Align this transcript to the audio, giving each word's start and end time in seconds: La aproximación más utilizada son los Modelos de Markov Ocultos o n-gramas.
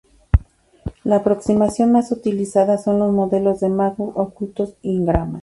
La 1.03 1.17
aproximación 1.17 1.91
más 1.91 2.11
utilizada 2.11 2.79
son 2.79 2.97
los 2.97 3.11
Modelos 3.13 3.59
de 3.59 3.69
Markov 3.69 4.17
Ocultos 4.17 4.71
o 4.71 4.75
n-gramas. 4.81 5.39